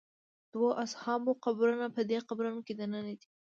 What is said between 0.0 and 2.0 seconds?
د دوو اصحابو قبرونه